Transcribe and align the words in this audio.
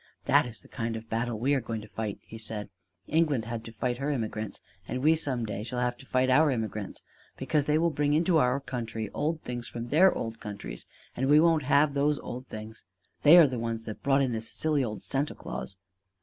"That 0.25 0.47
is 0.47 0.61
the 0.61 0.67
kind 0.67 0.95
of 0.95 1.11
battle 1.11 1.37
we 1.37 1.53
are 1.53 1.61
going 1.61 1.81
to 1.81 1.87
fight," 1.87 2.17
he 2.23 2.39
said. 2.39 2.69
"England 3.05 3.45
had 3.45 3.63
to 3.65 3.71
fight 3.71 3.99
her 3.99 4.09
immigrants, 4.09 4.59
and 4.87 5.03
we 5.03 5.13
some 5.15 5.45
day 5.45 5.61
shall 5.61 5.77
have 5.79 5.95
to 5.97 6.07
fight 6.07 6.27
our 6.31 6.49
immigrants! 6.49 7.03
Because 7.37 7.65
they 7.65 7.77
will 7.77 7.91
bring 7.91 8.13
into 8.13 8.37
our 8.39 8.59
country 8.59 9.11
old 9.13 9.41
things 9.43 9.67
from 9.67 9.89
their 9.89 10.11
old 10.11 10.39
countries, 10.39 10.87
and 11.15 11.29
we 11.29 11.39
won't 11.39 11.61
have 11.61 11.93
those 11.93 12.17
old 12.17 12.47
things. 12.47 12.83
They 13.21 13.37
are 13.37 13.45
the 13.45 13.59
ones 13.59 13.85
that 13.85 14.01
brought 14.01 14.23
in 14.23 14.31
this 14.31 14.49
silly 14.51 14.83
old 14.83 15.03
Santa 15.03 15.35
Claus." 15.35 15.77